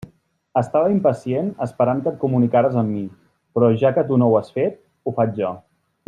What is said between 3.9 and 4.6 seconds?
que tu no ho has